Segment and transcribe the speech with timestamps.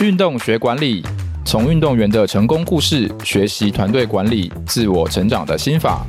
[0.00, 1.02] 运动学管理，
[1.44, 6.06] 从运动员的成功故事学习团队管理、自我成长的心法。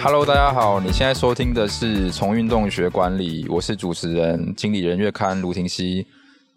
[0.00, 6.04] Hello，大家好，你现在收听的是《从运动学管理》，我是主持人、经理人月刊卢廷熙。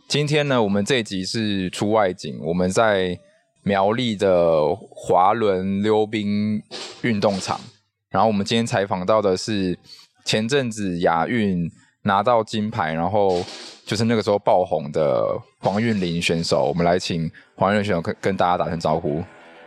[0.08, 3.20] 今天呢，我们这一集是出外景，我们在
[3.62, 6.60] 苗栗的滑轮溜冰
[7.04, 7.62] 运动场。
[8.10, 9.78] 然后我们今天采访到的是。
[10.26, 11.72] 前阵子亚运
[12.02, 13.46] 拿到金牌，然后
[13.86, 15.24] 就是那个时候爆红的
[15.60, 19.24] 黄韵玲选手，我们来请黄韵玲选手跟跟大家打声招呼。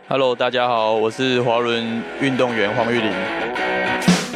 [0.09, 3.13] Hello，大家好，我是滑轮运动员黄韵玲。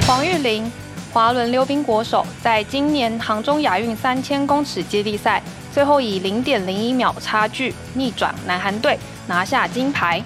[0.08, 0.72] 黄韵玲，
[1.12, 5.44] 滑轮溜冰国手，在今年杭州亚运三千公尺接力赛，
[5.74, 10.24] 最后以零点零一秒差距逆转南韩队，拿下金牌。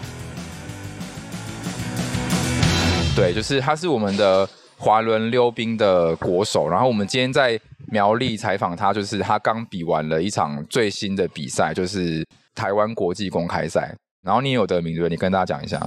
[3.16, 4.48] 对，就是他是我们的。
[4.78, 7.60] 滑轮溜冰的国手，然后我们今天在
[7.92, 13.96] 苗栗采访他，就是他刚比完了一场最新的比赛，就是台湾国际公开赛。
[14.24, 15.10] 然后你有得名对不对？
[15.10, 15.82] 你跟大家讲一下。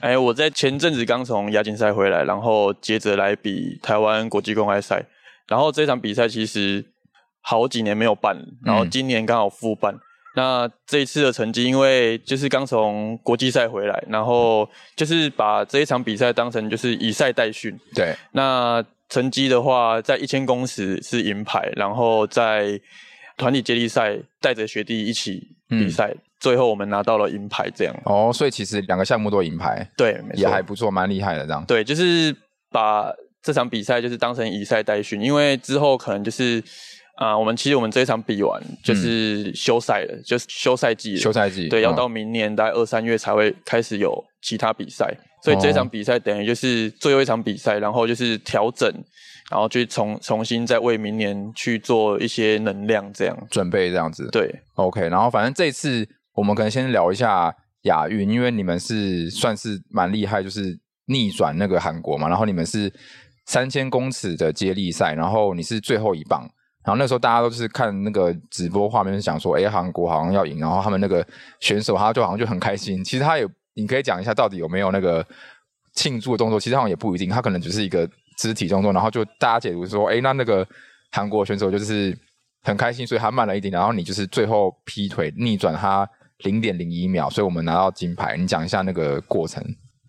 [0.00, 5.04] 哎，我在前阵子刚从亚锦赛回来，然后接着来比台湾国际公开赛。
[5.46, 6.84] 然后这场比赛其实
[7.42, 9.94] 好几年没有办，然后今年刚好复办。
[9.94, 10.00] 嗯
[10.34, 14.66] 那这一次的成绩，因为就是刚从国际赛回来，然后
[14.96, 17.78] 就是把这一场比赛当成就是以赛代训。
[17.94, 18.16] 对。
[18.32, 22.80] 那成绩的话，在一千公尺是银牌，然后在
[23.36, 27.70] 团体接力赛带着学弟一起比赛，嗯、最后我们拿到了银牌。
[27.74, 27.94] 这样。
[28.06, 29.86] 哦，所以其实两个项目都银牌。
[29.98, 30.34] 对，没。
[30.36, 31.62] 也还不错，蛮厉害的这样。
[31.66, 32.34] 对，就是
[32.70, 36.64] 把这场比赛就是当成以赛代训，因为之后可能就是。
[37.22, 41.20] 啊，我们其实我们这一场比完就是休赛了，嗯、就是休赛季了。
[41.20, 48.90] 休赛季，对，要到明年大概二三月才会开始有其他比赛，嗯、所以这场比赛等于就是最后一场比赛，然后就是调整，
[49.50, 54.28] 然后去重重新再为明年去做一些能量这样准备这样子。
[54.32, 62.92] 对，OK，然后反正这次我们可能先聊一下亚运，因为你们是算是蛮厉害，就是逆转那个韩国嘛，然后你们是
[63.46, 66.48] 三千公尺的接力赛，然后你是最后一棒。
[66.84, 71.24] 然后那时候大家都是看那个直播画面，想说，哎，韩国好像要赢，然后他们那个
[71.60, 73.04] 选手他就好像就很开心。
[73.04, 75.24] 其实他也，你可以讲一下到底有没有那个
[75.94, 76.58] 庆祝的动作？
[76.58, 78.92] 其实好像也不一定，他可能只是一个肢体动作。
[78.92, 80.66] 然后就大家解读说，哎，那那个
[81.12, 82.18] 韩国选手就是
[82.62, 83.70] 很开心，所以他慢了一点。
[83.72, 88.36] 然后你就是最后劈腿逆转他零点零一秒，所以我们拿到金牌。
[88.36, 89.62] 你讲一下那个过程。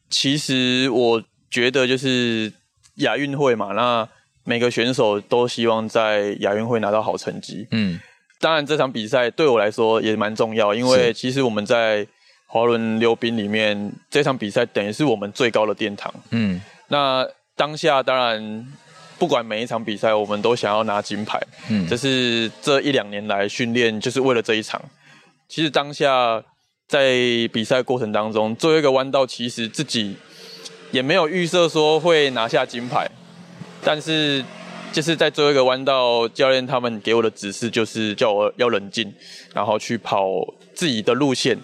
[0.09, 2.51] 其实我觉得就是
[2.95, 4.09] 亚运会嘛，那。
[4.43, 7.67] 每个选手都希望在亚运会拿到好成绩。
[7.71, 7.99] 嗯，
[8.39, 12.05] 当然这场比赛对我来说也蛮重要，因为其实我们在
[12.47, 16.13] 滑轮溜冰里面这场比赛等于是我们最高的殿堂。
[16.31, 18.67] 嗯，那当下当然
[19.17, 21.39] 不管每一场比赛，我们都想要拿金牌。
[21.69, 24.81] 嗯，这是这一两年来训练就是为了这一场。
[25.47, 26.43] 其实当下
[26.87, 27.13] 在
[27.53, 30.15] 比赛过程当中，最后一个弯道其实自己
[30.91, 33.09] 也没有预设说会拿下金牌。
[33.85, 34.43] 但是，
[34.91, 39.13] 就是在最后一个弯道，教练他们给我的指示就是叫我要冷静，
[39.53, 40.25] 然后去跑
[40.73, 41.57] 自己的路线。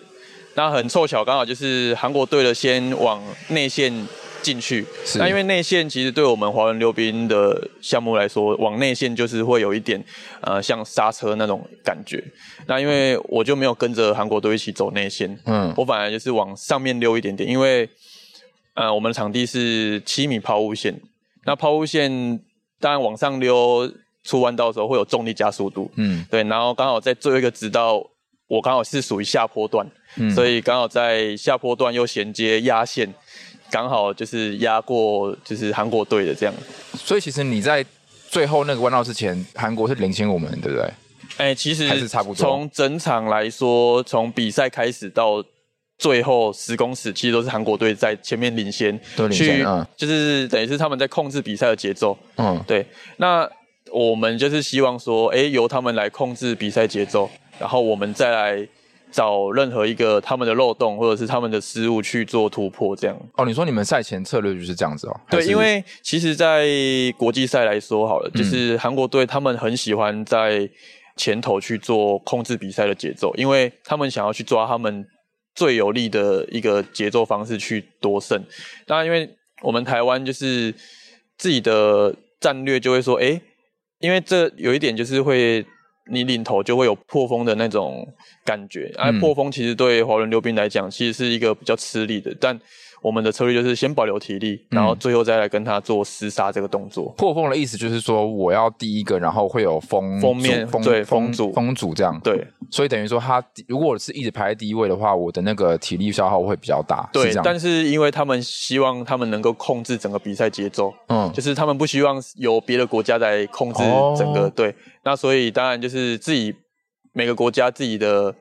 [0.56, 3.94] 那很凑巧，刚好就是韩国队的先往内线
[4.42, 4.86] 进去。
[5.06, 5.18] 是。
[5.18, 10.04] 那因为内线其实对我们华人溜冰的项目来说，往内线就是会有一点
[10.42, 12.22] 呃像刹车那种感觉。
[12.66, 17.88] 那因为我就没有跟着韩国队一起走内线，嗯，我反而就是往上面溜一点点，因为
[18.74, 21.00] 呃我们的场地是七米抛物线。
[21.50, 22.40] 那抛物线
[22.80, 23.92] 当然往上溜
[24.24, 28.00] 出弯道的时候会有重力加速度，嗯，对，然后刚好在最后一个直道，
[28.48, 29.84] 我刚好是属于下坡段，
[30.18, 33.12] 嗯，所以刚好在下坡段又衔接压线，
[33.72, 36.54] 刚好就是压过就是韩国队的这样。
[36.94, 37.84] 所以其实你在
[38.30, 40.84] 最后那个弯道之前，韩国是领先我们，对不对？
[41.38, 42.36] 哎、欸，其实还是差不多。
[42.36, 45.44] 从整场来说，从比赛开始到。
[46.00, 52.86] 最后十公尺其实都是韩国队在前面领先，都领先，嗯，就是等于是他们在控制比赛的节奏，嗯，对。
[53.18, 53.48] 那
[53.92, 57.30] 我们就是希望说，哎，由他们来控制比赛节奏，
[57.60, 58.66] 然后我们再来
[59.12, 63.18] 找任何一个他们的漏洞或者是他们的失误去做突破，这样。
[63.36, 65.20] 哦，你说你们赛前策略就是这样子哦？
[65.30, 66.66] 对，因为其实，在
[67.18, 70.70] 国际赛来说好了，就是韩国队他们很喜欢在
[71.18, 75.06] 前头去做控制比赛的节奏，因为他们想要去抓他们。
[75.60, 78.42] 最有利的一个节奏方式去夺胜，
[78.88, 79.30] 当然，因为
[79.62, 80.74] 我们台湾就是
[81.38, 83.42] 自己的战略就会说，哎，
[84.00, 85.66] 因为这有一点就是会
[86.10, 88.08] 你领头就会有破风的那种
[88.46, 92.58] 感觉，而、破风其实对滑轮溜冰来讲其实是一个比较吃力的，但
[93.02, 97.14] 我们的策略就是先保留体力，然后最后再来跟他做厮杀这个动作。
[97.18, 102.20] 破风的意思就是说，我要第一个，然后会有风封面风对风组风组这样。
[102.24, 107.10] 对，所以等于说他如果我是一直排在第一位的话，我的那个体力消耗会比较大。
[107.14, 113.84] 对，是但是因为他们希望他们能够控制整个比赛节奏，嗯，就是他们不希望有别的国家在控制
[114.18, 114.76] 整个、哦、对。
[115.04, 116.54] 那所以当然就是自己
[117.14, 118.36] 每个国家自己的。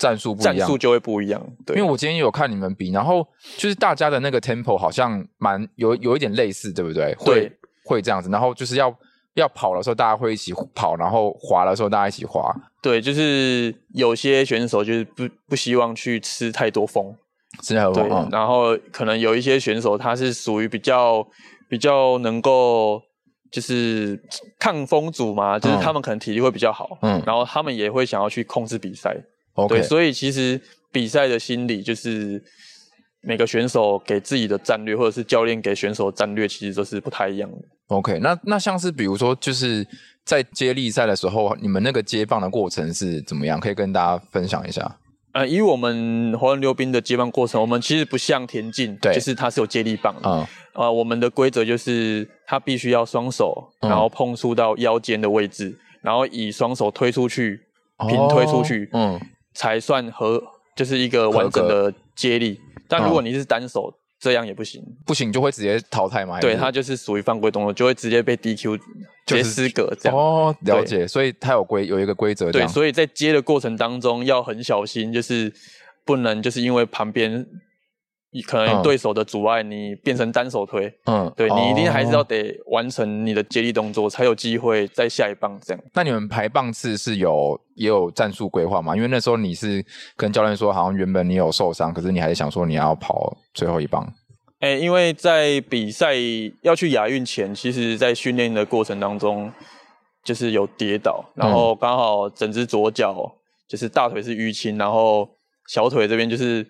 [0.00, 1.40] 战术不一样，战术就会不一样。
[1.66, 3.24] 对，因为我今天有看你们比，然后
[3.58, 7.14] 就是大家的那个 tempo 好像蛮有有一点类似，对不对？
[7.16, 7.52] 会对
[7.84, 8.92] 会这样子，然后就是要
[9.34, 12.50] 要跑的时候，大家会一起跑，然后滑的时候，大家一起滑。
[12.80, 17.14] 对，就是有些选手就是不不希望去吃太多风，
[17.62, 18.08] 吃太多风。
[18.08, 21.22] 对，然后可能有一些选手他是属于比较
[21.68, 23.02] 比较能够
[23.52, 24.18] 就是
[24.58, 29.14] 抗风组嘛，就是他们可能体力会比较好，嗯，然后他们也会想要去控制比赛。
[29.68, 30.60] 对，所以其实
[30.92, 32.42] 比赛的心理就是
[33.22, 37.58] 每个选手给自己的战略，或者是教练给选手的战略，其实都是不太一样的。
[37.88, 39.86] OK，那那像是比如说，就是
[40.24, 43.58] 在接力赛的时候，你们那个接棒的过程是怎么样？
[43.58, 44.96] 可以跟大家分享一下。
[45.32, 50.28] 呃，以我们滑轮溜冰的接棒过程，我们其实不像田径，对，就是它是有接力棒的。
[50.28, 57.60] 嗯，呃，我们的规则就是它必须要双手，然后碰触到腰间的位置，嗯、然后以双手推出去，
[58.08, 58.88] 平推出去。
[58.92, 59.20] 哦、嗯。
[59.54, 60.42] 才算合，
[60.76, 62.60] 就是一个完整的接力。
[62.88, 66.40] 但如果你是单手，这样也不行，不行就会直接淘汰嘛？
[66.40, 68.78] 对，他就是属于犯规动作，就会直接被 DQ，
[69.26, 70.18] 直接失格这样。
[70.18, 71.06] 哦，了解。
[71.06, 72.52] 所以它有规有一个规则。
[72.52, 75.52] 对，所以在接的过程当中要很小心，就是
[76.04, 77.46] 不能就是因为旁边。
[78.32, 85.82] 你可能对手的阻碍，你变成单手推，嗯，对，你一定还是要得完成你的接力动作，才有机会再下一棒这样。
[85.94, 88.94] 那你们排棒次是有也有战术规划吗？
[88.94, 89.84] 因为那时候你是
[90.16, 94.06] 跟教练说，好像原本你有受伤，可是你还是想说你要跑最后一棒。
[94.60, 96.14] 哎、欸，因为在比赛
[96.62, 99.52] 要去亚运前，其实在训练的过程当中，
[100.22, 103.28] 就是有跌倒，然后刚好整只左脚
[103.68, 105.28] 就是大腿是淤青，然后
[105.66, 106.64] 小腿这边就是。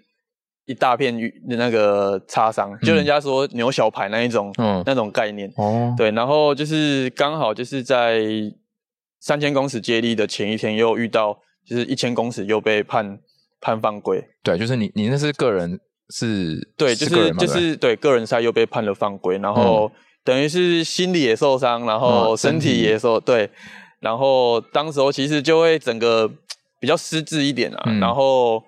[0.70, 1.12] 一大片
[1.48, 5.52] 的那个擦伤，就人家说牛小排那一种，嗯，那种概念。
[5.56, 8.22] 哦，对，然后就是刚好就是在
[9.18, 11.36] 三千公尺接力的前一天，又遇到
[11.66, 13.18] 就是一千公尺又被判
[13.60, 14.24] 判犯规。
[14.44, 15.80] 对，就是你你那是个人
[16.10, 19.90] 是，对，就是就是对个人赛又被判了犯规，然后
[20.22, 23.50] 等于是心理也受伤，然后身体也受对，
[23.98, 26.30] 然后当时候其实就会整个
[26.78, 28.62] 比较失智一点啊，嗯、然后。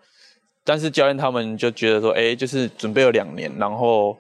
[0.65, 4.17] 但是教练他们就觉得说，哎、欸，就是准备了两年，然后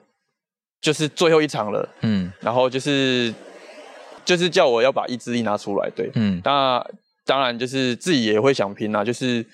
[0.80, 3.32] 就是最后一场了，嗯，然后就是
[4.24, 6.84] 就是叫我要把意志力拿出来，对，嗯，那
[7.24, 9.46] 当然就是自己也会想拼啊，就是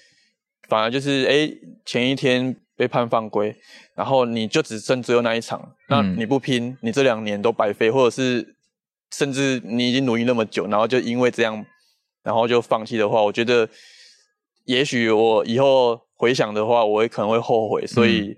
[0.67, 3.55] 反而就是哎、欸，前一天被判犯规，
[3.95, 8.55] 然后你就只剩最后那一场，那你不拼，你这两年都白费，或者是
[9.15, 11.67] 甚至你已经努力那么久，然后就因为这样，
[12.23, 13.69] 然后就放弃的话，我觉得
[14.65, 16.08] 也许我以后。
[16.19, 18.37] 回想的话，我也可能会后悔，所以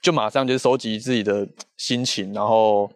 [0.00, 2.88] 就马上就收集自己的心情，然后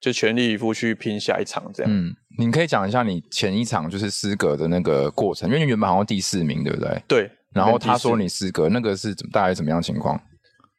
[0.00, 1.70] 就全力以赴去拼下一场。
[1.72, 7.02] 这样，嗯，你可以讲一下你前一场就是失格的那个过程，因为你原本好像第四名，对不对？
[7.06, 7.30] 对。
[7.52, 10.20] 然后他说你失格，那个是大概怎么样情况？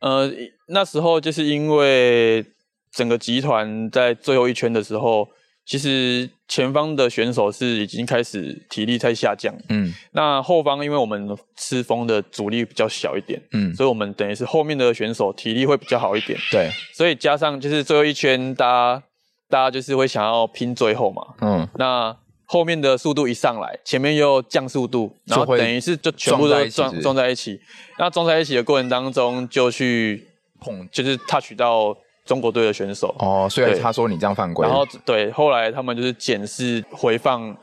[0.02, 0.30] 呃，
[0.68, 2.46] 那时候就是因为
[2.92, 5.30] 整个集团在最后一圈的时候。
[5.68, 19.04] 其实前方的选手是已经开始体力在下降，嗯，那后方因为我们吃风的阻力比较小一点，嗯，所以我们等于是后面的选手体力会比较好一点，对，所以加上就是最后一圈，大家
[19.50, 27.60] 大家就是会想要拼最后嘛，嗯，那后面的速度一上来，前面又降速度，然后等于是就全部都撞撞在一起，
[28.00, 30.30] 那撞在一起的过程当中就去
[30.62, 31.94] 碰，就是 touch 到。
[32.28, 33.16] 中国队的选手。
[33.20, 37.56] 哦，所以他说你这样犯规，然后对，后来他们就是检视回放，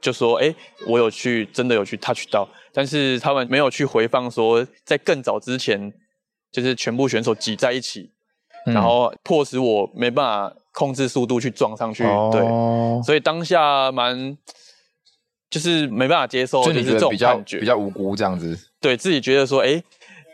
[0.00, 0.52] 就说哎，
[0.86, 5.92] 我有去，真的有去 touch 到，但是他们没有去回放说在更早之前，
[6.50, 8.10] 就是全部选手挤在一起，
[8.66, 12.42] 嗯、然后迫使我没办法控制速度去撞上去，哦、对，
[13.04, 14.36] 所以当下蛮
[15.48, 17.60] 就是没办法接受，就是这种感觉。
[17.60, 19.82] 比较无辜这样子，对自己觉得说哎，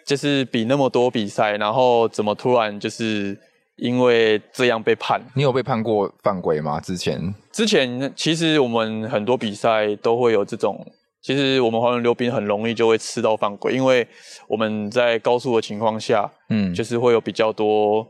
[0.07, 3.39] 就是比那么多比赛，然后怎么突然就是。
[3.77, 6.81] 因为这样被判，你有被判过犯规吗？
[6.81, 7.35] 之前？
[7.53, 10.85] 之前其实我们很多比赛都会有这种，
[11.23, 14.07] 其实我们滑轮溜冰很容易就会吃到犯规，因为
[14.49, 18.07] 我们在高速的情况下，嗯，就是会有比较多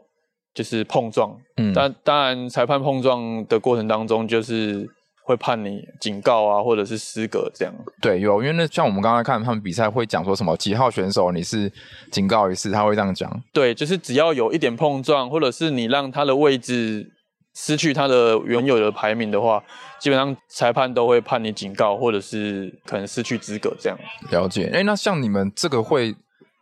[0.54, 4.88] 就是碰撞，嗯，但当然裁判碰撞的过程当中就是
[5.26, 7.74] 会判你警告啊，或者是失格这样。
[8.00, 11.70] 对，有，因为那像我们刚才看他们比赛会讲说什么几号选手你是
[12.12, 13.28] 警告一次，他会这样讲。
[13.52, 17.10] 对，就是只要有一点碰撞，或者是你让他的位置
[17.56, 19.60] 失去他的原有的排名的话，
[19.98, 23.98] 基本上裁判都会判你警告，或者是可能失去资格这样。
[24.30, 24.70] 了解。
[24.72, 26.14] 哎，那像你们这个会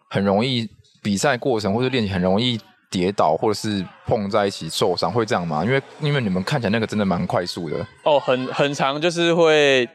[0.08, 0.66] 很容易
[1.02, 2.58] 比赛过程或者练习很容易
[2.94, 5.64] 跌倒，或者是碰在一起受伤，会这样吗？
[5.64, 7.84] 因为因为你们看起来那个真的蛮快速的。
[8.04, 9.88] 哦，很很长，就是会。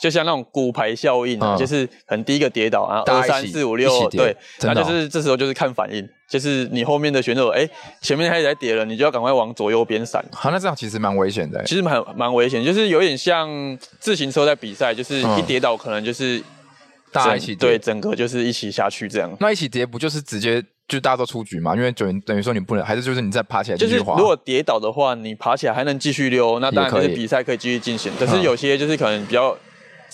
[0.00, 7.68] 就像那种骨牌效应，嗯、就是可能第一个跌倒，然后二三四五六，对，然后就是这时候就是看反应，就是你后面的选手，哎，
[8.00, 10.24] 前面开始在跌了，你就要赶快往左右边闪。
[10.32, 11.62] 好，那这样其实蛮危险的。
[11.64, 13.48] 其实蛮蛮危险，就是有点像
[14.00, 16.44] 自行车在比赛，就是一跌倒可能就是、嗯、
[17.12, 19.30] 大家一起跌，对，整个就是一起下去这样。
[19.38, 20.60] 那一起跌不就是直接
[20.92, 21.74] 就大家都出局嘛？
[21.74, 28.12] 因为等于等于说你不能，还是就是你再爬起来就是如果跌倒的话，你爬起来还能继续溜，那当然就是比赛可以继续进行。
[28.18, 29.56] 可是有些就是可能比较。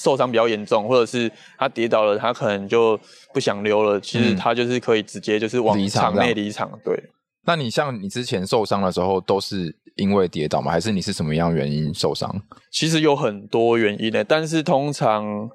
[0.00, 2.97] 受伤比较严重，或者是他跌倒了，他可能就
[3.35, 4.00] 不想溜了。
[4.00, 6.70] 其实他就是可以直接就是往场内离场。
[6.85, 6.97] 对。
[7.44, 10.70] 那你像你之前受伤的时候，都是因为跌倒吗？
[10.70, 12.32] 还是你是什么样原因受伤？
[12.70, 15.50] 其实有很多原因的，但是通常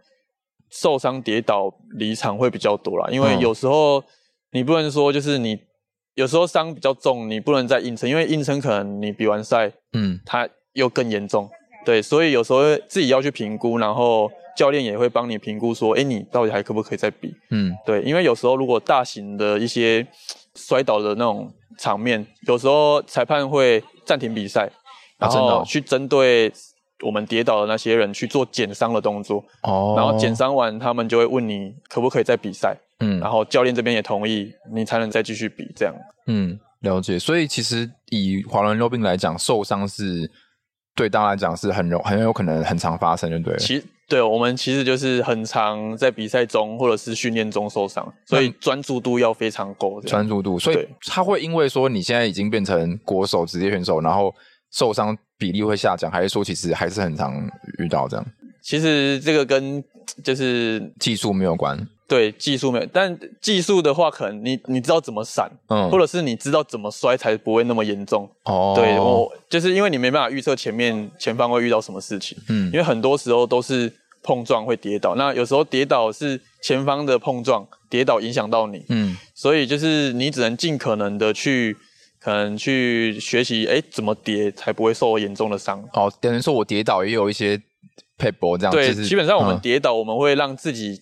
[0.70, 3.08] 受伤跌倒离场会比较多啦。
[3.10, 4.04] 因为有时候
[4.54, 5.60] 你不能说就是你
[6.16, 11.50] 有时候伤比较重，你不能再硬撑，因为硬撑可能你比完赛，嗯，它又更严重。
[11.84, 17.34] 对，所以有时候自己要去评估，然后教练也会帮你评估，说，哎，你到底还可不可以再比？
[17.50, 20.06] 嗯，对，因为有时候如果大型的一些
[20.56, 24.72] 摔倒的那种场面，有时候裁判会暂停比赛，
[25.18, 26.50] 然后去针对
[27.04, 29.44] 我们跌倒的那些人去做减伤的动作。
[29.64, 32.78] 哦，然后减伤完，他们就会问你可不可以再比赛？
[33.00, 35.94] 嗯，然后教练这边也同意，你才能再继续比这样。
[36.28, 37.18] 嗯，了解。
[37.20, 40.30] 所以其实以滑轮溜冰来讲，受伤是。
[40.96, 43.58] 对大家来讲是很容很有可能很常发生，对不对？
[43.58, 50.00] 其对我们其实就是很常在比赛中或者是训练中受伤，所以专注度要非常够。
[50.02, 54.32] 专注度，所以他会因为说你现在已经变成国手职业选手，然后
[54.70, 57.34] 受伤比例会下降，还是说其实还是很常
[57.80, 58.26] 遇到这样？
[58.62, 59.84] 其实这个跟
[60.24, 61.88] 就是技术没有关。
[62.06, 68.30] 对技术没有，但技术的话，可能你你知道怎么闪，嗯，或者是你知道怎么摔才不会那么严重。
[68.44, 73.92] 哦，对我就是因为你没办法预测前面前方会遇到什么事情，嗯，因为很多时候都是
[74.22, 81.76] 碰撞会跌倒，那有时候跌倒是前方的碰撞跌倒影响到你，嗯，所以就是你只能尽可能的去
[82.20, 85.84] 可能去学习，哎，怎么跌才不会受严重的伤。
[85.94, 87.60] 哦，等于说我跌倒也有一些
[88.18, 91.02] 撇步这样，对，基本上我们跌倒我们会让自己。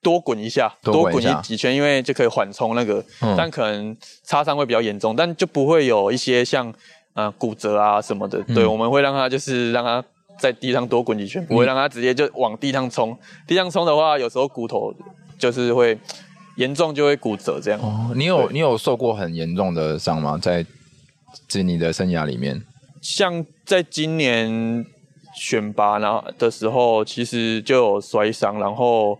[0.00, 6.72] 多滚一下，多滚一几圈，因为就可以缓冲那个，嗯、但可能擦伤会比较严重，但就不会有一些像
[7.14, 8.38] 呃骨折啊什么的。
[8.46, 10.02] 嗯、对，我们会让他就是让他
[10.38, 13.18] 在地上多滚几圈，嗯、不会让他直接就往地上冲。
[13.44, 14.94] 地上冲的话，有时候骨头
[15.36, 15.98] 就是会
[16.56, 17.80] 严重，就会骨折这样。
[17.80, 20.38] 哦，你有你有受过很严重的伤吗？
[20.40, 20.64] 在
[21.48, 22.62] 在你的生涯里面，
[23.02, 24.86] 像在今年
[25.34, 29.18] 选拔然后的时候，其实就有摔伤，然后。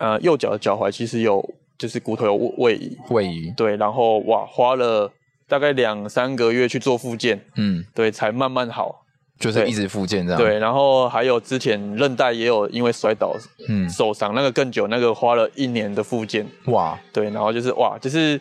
[0.00, 1.44] 呃，右脚的脚踝其实有，
[1.76, 5.10] 就是骨头有位移，位移，对，然后哇，花了
[5.48, 8.94] 大概两三个月去做复健，嗯，对，才慢慢好，
[9.40, 13.34] 就是一直复健这样，对，然后还有之前韧带也有因为摔倒，
[13.68, 18.40] 嗯，受伤，那个更久，那个花了一年的复健，哇，对，然后就是哇，就是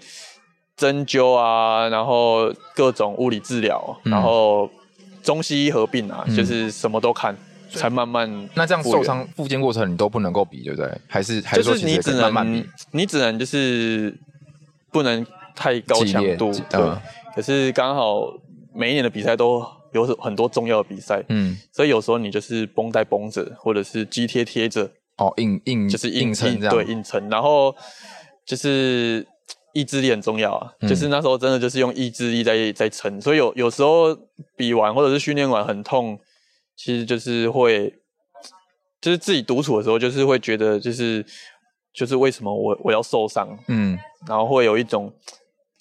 [0.76, 4.70] 针灸啊，然后各种物理治疗，嗯、然后
[5.28, 7.36] 中西医合并啊，嗯、就是什么都看。
[7.70, 10.90] 才慢慢，那这样受伤复健过程你都不能够比，对不对？
[11.06, 12.66] 还是还是说你只能慢慢比？
[12.92, 14.18] 你只能就是
[14.90, 16.80] 不能太高强度，对。
[16.80, 16.98] 嗯、
[17.36, 18.22] 可是刚好
[18.74, 27.30] 每一年的比赛都有很多重要的比赛，嗯，所以有时候你就是绷带绷着，或者是肌贴贴着，哦，硬硬就是硬撑这样，对，硬撑。
[27.30, 27.76] 然后
[28.46, 29.28] 就是
[29.78, 34.18] 意志力很重要啊，嗯、就是那时候真的就是用意志力在在撑，所以有有时候
[34.56, 36.20] 比完或者是训练完很痛。
[36.80, 37.92] 其实就是会，
[39.02, 41.26] 就是自己独处的时候，就是会觉得，就是
[41.92, 45.12] 就是为什么我我要受伤，嗯，然后会有一种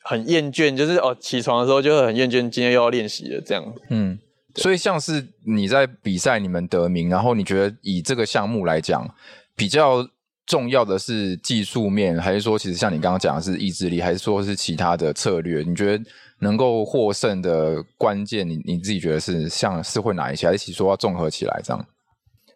[0.04, 4.18] 很厌倦，就是哦，起床的时候就会很厌倦，今天又要练习了这样，嗯，
[4.54, 9.14] 所以像是你在比赛你们得名，然后你觉得以这个项目来讲，
[9.54, 10.08] 比较
[10.46, 15.62] 重要的是技术面，还是说其实像你刚刚讲的是意志力，还是说是其他的策略？
[15.62, 16.04] 你觉得？
[16.38, 20.46] 能够获胜的关键，你你自己觉得是像是会哪一些？
[20.46, 21.86] 还是说要综合起来这样？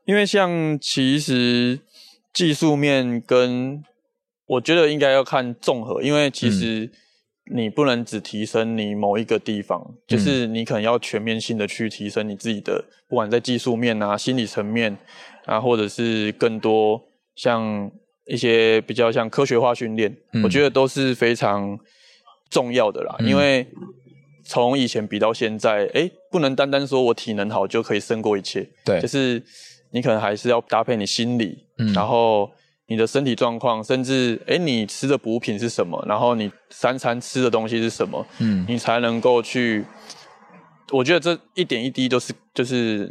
[0.04, 1.80] 因为像其实
[2.30, 3.82] 技术面跟
[4.44, 6.92] 我觉得应该要看综合，因为其实
[7.54, 14.94] 你不能只提升你某一个地方，就是你可能要全面性的去提升你自己的，不管在技术面啊、心理层面
[15.46, 17.02] 啊，或者是更多
[17.42, 17.90] 像
[18.26, 21.78] 一些比较像科学化训练，嗯、我觉得都是非常
[22.50, 23.16] 重要的啦。
[23.20, 23.66] 嗯、因为
[24.44, 29.42] 从以前比到现在，哎、欸，不能单单说我体能好就可以胜过一切，对，就是
[29.92, 32.50] 你可能还是要搭配你心理，嗯、然后。
[32.90, 36.04] 你的身体状况，甚至诶，你吃的补品是什么？
[36.08, 38.26] 然后你三餐吃的东西是什么？
[38.40, 39.84] 嗯，你才能够去。
[40.90, 43.08] 我觉得这一点一滴都是，就是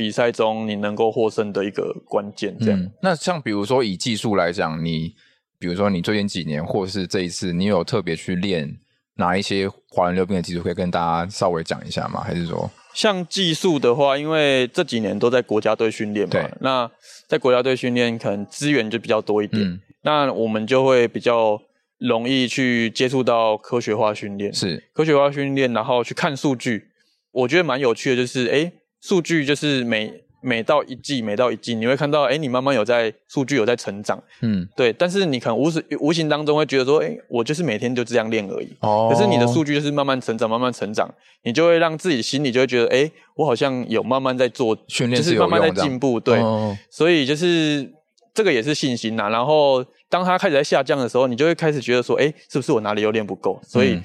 [0.00, 2.56] 比赛中你能够获胜的一个关键。
[2.58, 2.80] 这样。
[2.80, 5.14] 嗯，那像比如说以技术来讲，你
[5.58, 8.78] 比如说你最近几年，或是这一次，你有特别去练
[9.16, 12.22] 哪一些滑轮溜冰的技术，可以跟大家稍微讲一下吗？
[12.22, 12.70] 还是说？
[12.94, 16.90] 像技术的话，因为这几年都在国家队训练嘛，那
[17.28, 21.60] 在国家队训练可能资源就比较多一点，嗯、那我们就会比较
[21.98, 26.88] 容易去接触到科学化训练，是科学化训练，然后去看数据，
[27.32, 30.24] 我觉得蛮有趣的，就是诶数据就是每。
[30.42, 34.90] 每到一季，每到一季，你会看到，哎，你慢慢有在数据有在成长，嗯，对。
[34.90, 38.74] 但是你可能无时无形当中会觉得说，哎，我就是每天就这样练而已。
[38.80, 39.10] 哦。
[39.12, 41.06] 可是你的数据就是慢慢成长，慢慢成长，
[41.42, 46.38] 你就会让自己心里就会觉得，哎，我好像有慢慢在做训练，就是慢慢在进步，对。
[46.38, 46.74] 哦。
[46.88, 47.92] 所以就是
[48.32, 49.28] 这个也是信心呐。
[49.28, 53.60] 然后当它开始在下降的时候，你就会开始觉得说，哎，是不是我哪里又练不够？
[53.62, 53.90] 所以。
[53.90, 54.02] 嗯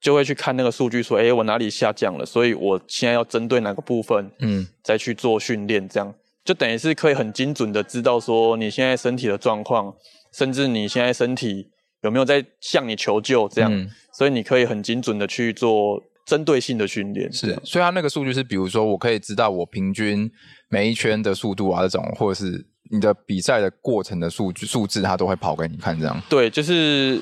[0.00, 2.24] 就会去看那个数据，说，哎，我哪里下降了？
[2.24, 6.14] 所以我现在要针对哪个部分，嗯，再去做训练，这样
[6.44, 9.92] 就等于是可以很精准的知道说你现在身体的状况，
[10.32, 11.68] 甚至你现在身体
[12.02, 17.32] 有没有在向你求救，这样，嗯，所以你可以很精准的去做针对性的训练。
[17.32, 20.30] 是，所以它那个数据是，比如说我可以知道我平均
[20.68, 26.22] 每一圈的速度啊，这种，或者是你的比赛的过程的数据数字，它都会跑给你看，这样。
[26.28, 27.20] 对，就是。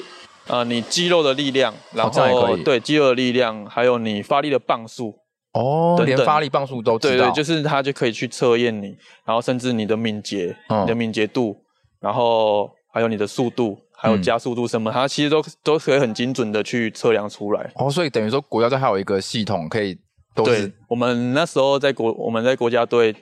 [0.49, 5.13] 呃，你肌肉的力量，然后对肌肉的力量，还有你发力的磅数
[5.53, 7.25] 哦，等等连发力磅数都知道。
[7.25, 11.57] 对对，就是它就可以去测验你，然后甚至你的敏捷，嗯、你的敏捷度，
[12.01, 17.73] 然后还有你的速度，还有加速度什么，嗯、它其实都都可以很精准的去测量出来。
[17.75, 19.99] 哦，所以等于说国家队还有一个系统可以
[20.35, 20.69] 都是。
[20.69, 23.15] 对，我们那时候在国，我们在国家队。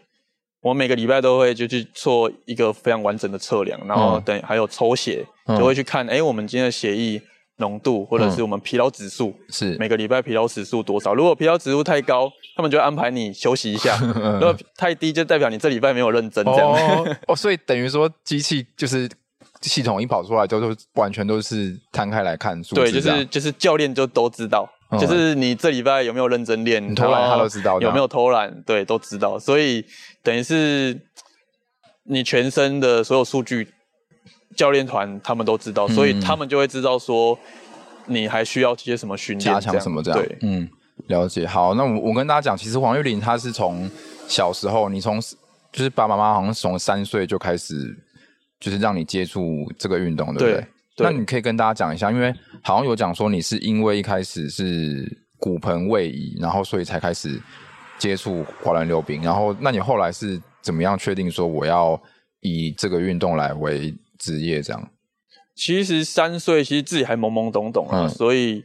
[0.65, 7.21] 我每个礼拜都会就去做一个非常完整的测量，然后等还有抽血，嗯、就会去看，哎，我们今天的血液
[7.59, 11.13] 浓度或者是我们疲劳指数，是每个礼拜疲劳指数多少？
[11.13, 13.95] 如果疲劳指数太高，他们就会安排你休息一下；
[14.41, 16.73] 如果太低，就代表你这礼拜没有认真这样。
[16.73, 19.07] 哦，哦，所以等于说机器就是
[19.61, 22.75] 系统一跑出来，就都完全都是摊开来看数。
[22.75, 24.67] 对，就是就是教练就都知道。
[24.99, 26.83] 就是你这礼拜有没有认真练？
[26.91, 28.63] 你偷懒他都知道，有没有偷懒？
[28.63, 29.39] 对，都知道。
[29.39, 29.85] 所以
[30.23, 31.01] 等于是
[32.05, 33.69] 你全身的所有数据，
[34.57, 37.39] 教练团他们都知道，所以他们就会知道说
[38.07, 40.21] 你还需要些什么训练、加强什么这样。
[40.21, 40.69] 对，嗯，
[41.07, 41.47] 了解。
[41.47, 43.91] 好，那我我跟大家讲，其实黄玉霖他是从
[44.29, 45.21] 小时候，你从
[45.73, 47.97] 就是爸爸妈妈好像从三岁就开始，
[48.61, 50.67] 就是让你接触这个运动，对不对，
[50.99, 57.41] 那你可以跟大家讲一下，因为好像有讲说你是因为一开始是骨盆位移，然后所以才开始
[57.99, 62.01] 接触滑轮溜冰，然后那你后来是怎么样确定说我要
[62.41, 64.91] 以这个运动来为职业这样？
[65.57, 68.65] 其实三岁其实自己还懵懵懂懂啊，嗯、所以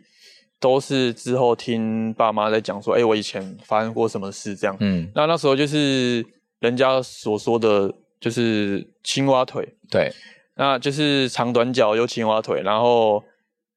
[0.60, 4.76] 都是之后听爸妈在讲说，哎、欸，我以前发生过什么事这样。
[4.80, 6.26] 嗯，那那时候就是
[6.60, 10.12] 人家所说的就是青蛙腿，对。
[10.60, 13.24] 那就是长短脚有青蛙腿，然后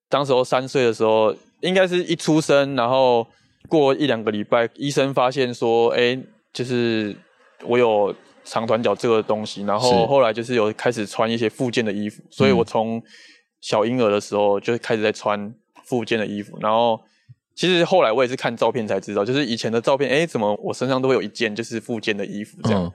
[0.08, 3.24] 当时候三岁的时候，应该是一出生，然后
[3.68, 6.18] 过一两个礼拜，医生发现说，哎，
[6.52, 7.16] 就是
[7.62, 13.00] 我有长短脚这个东西，然后后来就是有开始穿一些复健的衣服，所以我从
[13.60, 17.00] 小婴儿的时候就开始在穿复健的衣服，然后
[17.54, 22.82] 其实后来我也是看照片才知道，就是以前的照片，哎，怎么我身上都会有一件就是复健的衣服这样。
[22.82, 22.92] 嗯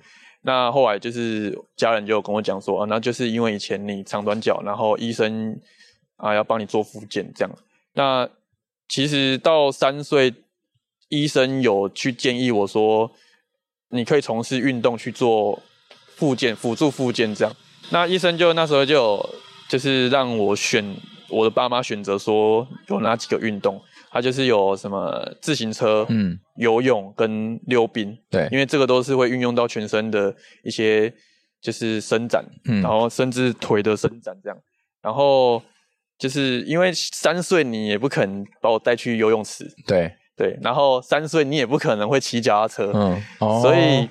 [0.47, 5.59] 那后来就是家人就跟我讲说啊，那就是因为以前你长短脚，然后医生
[6.15, 7.53] 啊要帮你做复健这样。
[7.91, 8.29] 那
[8.87, 10.33] 其实到三岁，
[11.09, 13.11] 医生有去建议我说，
[13.89, 15.61] 你可以从事运动去做
[16.15, 17.53] 复健，辅助复健这样。
[17.89, 19.29] 那医生就那时候就有
[19.67, 20.95] 就是让我选，
[21.27, 23.81] 我的爸妈选择说有哪几个运动。
[24.09, 31.13] 它就是有什么自行车、嗯，游泳跟溜冰，对，因为这个都是会运用到全身的一些
[31.61, 34.57] 就是伸展，嗯，然后甚至腿的伸展这样，
[35.01, 35.61] 然后
[36.17, 44.09] 就是因为三岁你也不可能把我带去游泳池，对对，然后三岁你也不可能会骑脚踏车，嗯，哦，所以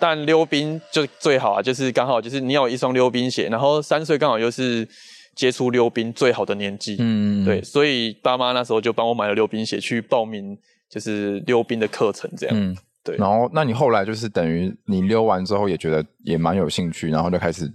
[0.00, 4.88] 但溜冰就最好啊，就是刚好就是你有一双溜冰鞋，然后三岁刚好又是。
[5.36, 6.96] 接触溜冰最好的年纪。
[6.98, 10.58] 嗯，对，所以爸妈那时候就帮我买了溜冰鞋去报名，
[10.90, 12.56] 就是溜冰的课程这样。
[12.58, 13.16] 嗯，对。
[13.16, 17.70] 然后，那你后来就是等于你溜完之后也觉得也蛮有兴趣，然后就开始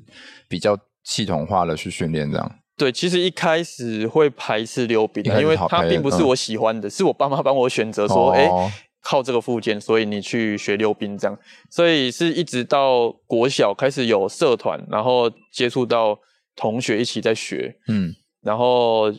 [0.50, 2.52] 比较系统化的去训练这样。
[2.78, 8.71] 对，其实一开始会排斥溜冰，因为它并不是我喜欢的，嗯、是我爸妈帮我选择说，哎、哦，
[9.04, 11.38] 靠这个附件，所以你去学溜冰这样。
[11.69, 16.17] 所以是一直到国小开始有社团，然后接触到
[16.55, 19.11] 同学一起在学，嗯，然后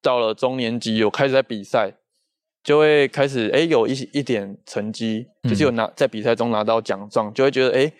[0.00, 1.92] 到了中年级有开始在比赛，
[2.62, 7.92] 就会开始哎有一一点成绩，就是有拿在比赛中拿到奖状，就会觉得哎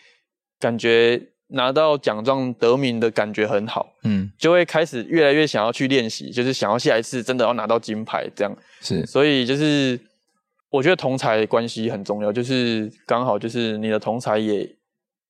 [0.58, 1.28] 感觉。
[1.54, 8.56] 拿到奖状得名的感觉很好，嗯，就会开始越来越想要去练习，就是想要下一次真的要拿到金牌这样。
[8.80, 10.00] 是，所以就是
[10.70, 14.66] 我觉得同才关系很重要，就是刚好就是你的同才也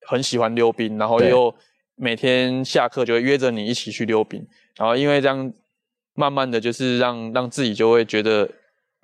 [0.06, 1.52] 很喜欢溜冰，然后又
[1.96, 5.52] 每天下课就会约着你一起去溜冰，然后因为这样
[6.14, 8.48] 慢慢的就是让让自己就会觉得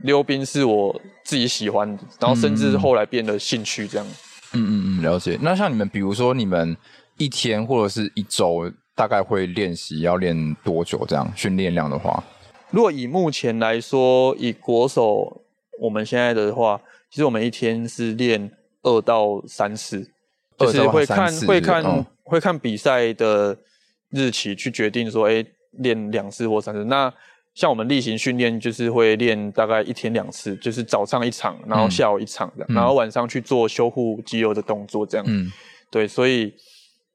[0.05, 4.07] 溜冰是我自己喜欢的，然后甚至后来变得兴趣这样。
[4.55, 5.39] 嗯嗯嗯，了解。
[5.41, 6.77] 那像你们，比如说你们。
[7.21, 11.05] 一天或者是一周，大概会练习要练多久？
[11.05, 12.23] 这样训练量的话，
[12.71, 15.43] 如果以目前来说，以国手
[15.81, 18.49] 我们现在的话，其实我们一天是练
[18.85, 20.09] 二到三次，
[20.57, 23.57] 就是会看会看、哦、会看比赛的
[24.11, 26.85] 日期去决定说，哎，练两次或三次。
[26.85, 27.13] 那
[27.55, 35.27] 像我们例行训练，就是会练大概一天两次，就是早上一场，然后下午一场这样，嗯、然后晚上去做修护肌肉的动作，这样。
[35.29, 35.51] 嗯，
[35.91, 36.55] 对，所以。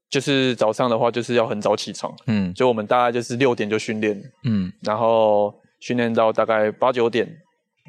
[0.09, 7.27] 就是早上的话，就是要很早起床，嗯，就我们大概就是六点就训练，嗯，然后训练到大概八九点，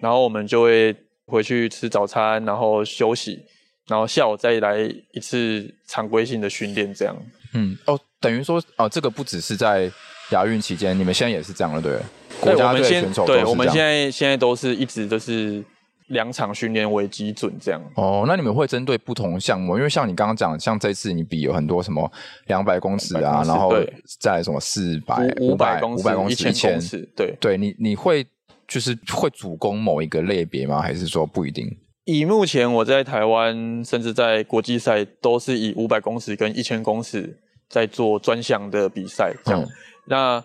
[0.00, 3.38] 然后我们就会回去吃早餐，然后休息，
[3.86, 4.78] 然后下午再来
[5.12, 7.16] 一次常规性的训练，这样，
[7.52, 9.90] 嗯，哦，等于说，哦，这个不只是在
[10.30, 11.98] 亚运期间，你们现在也是这样的，对？
[12.40, 15.64] 国家队选手对，我们现在现在都是一直都是。
[16.08, 18.24] 两场训练为基准，这样哦。
[18.28, 22.12] 那你们会针对不同项目，因为像你刚刚讲，像这次你比有很多什么
[22.48, 23.74] 两百公尺啊，然后
[24.20, 27.56] 再来什么四百、五百公五百公尺、一千公尺，对对。
[27.56, 28.22] 你你会
[28.68, 30.82] 就是会主攻某一个类别吗？
[30.82, 31.74] 还是说不一定？
[32.04, 37.38] 以目前我在台湾，甚至在国际赛，都是以五百公尺跟一千公尺
[37.68, 39.62] 在做专项的比赛，这样。
[39.62, 39.68] 嗯、
[40.06, 40.44] 那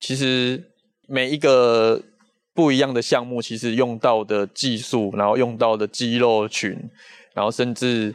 [0.00, 0.62] 其实
[1.06, 2.00] 每一个。
[2.56, 6.70] 不一样的项目，其实用到的技术，然后用到的肌肉群，
[7.32, 8.14] 然后甚至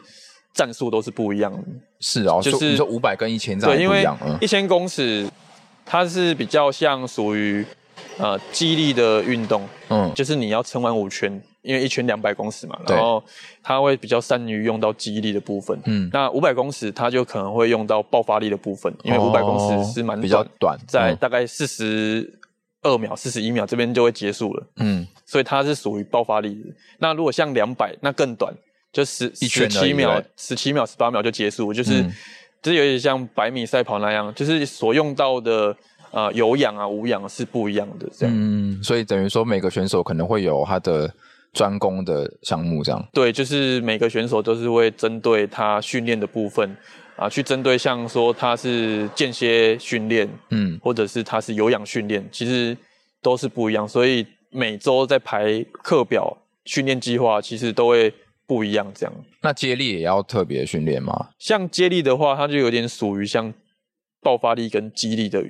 [0.53, 1.61] 战术都是不一样的。
[1.99, 4.17] 是啊、哦，就是说五百跟一千这样不一样。
[4.17, 5.27] 对，因为一千公尺
[5.85, 7.65] 它是比较像属于
[8.17, 13.23] 呃肌力的运动，嗯，就是你要撑完五圈，因为一圈两百公尺嘛，然后
[13.61, 15.79] 它会比较善于用到记忆力的部分。
[15.85, 22.35] 嗯，那五百公尺它就可能会用到爆发力的部分，因为五百公尺是蛮短，比较短，在大概四十。
[22.81, 24.65] 二秒、四十一秒，这边就会结束了。
[24.77, 26.73] 嗯，所以它是属于爆发力的。
[26.99, 28.55] 那如果像两百，那更短，
[28.93, 32.01] 就十十七秒、十七秒、十八秒就结束，就是
[32.61, 35.75] 就是、有点像百米赛跑那样，就是所用到的
[36.11, 38.07] 呃有氧啊、无氧是不一样的。
[38.17, 41.13] 这样，嗯，所以等于说每个选手可能会有他的
[41.53, 43.07] 专攻的项目，这样。
[43.13, 46.75] 对，就是每个选手都是会针对他训练的部分。
[47.15, 52.77] 啊，去针对像说他是间歇训练，嗯，或者是他是有氧训练，其实
[53.21, 58.13] 都是不一样，所以每周在排课表、训练计划，其实都会
[58.47, 58.89] 不一样。
[58.95, 61.31] 这样，那接力也要特别训练吗？
[61.37, 63.53] 像接力的话，它就有点属于像
[64.21, 65.43] 爆发力跟肌力的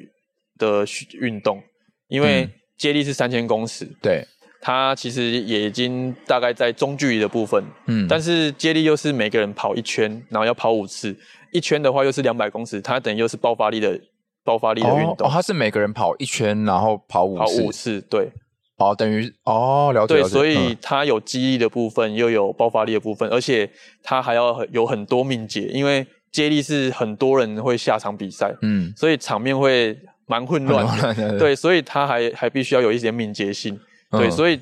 [0.58, 0.84] 的
[1.22, 1.62] 运动，
[2.08, 4.26] 因为接力是三千公尺，对，
[4.62, 11.16] 它其实也已经大概在中距离的部分，嗯，但是接力又是每个人跑一圈，然后要跑五次。
[11.52, 14.00] 一圈的话又是两百公尺，它等于又是爆发力的
[14.44, 15.28] 爆发力的运动。
[15.28, 17.40] 哦，它是每个人跑一圈，然后跑五次。
[17.40, 18.30] 跑五次，对。
[18.78, 20.14] 哦，等于哦，了解。
[20.14, 23.70] 对，了解，所以它有记忆的部分，又有爆发力的部分，而且
[24.04, 31.40] 它还要有很多敏捷，因为接力是很多人会下场比赛，嗯，所以场面会蛮混乱的。
[31.40, 33.80] 对，所以它还还必须要有一些敏捷性。
[34.12, 34.60] 对，嗯，所以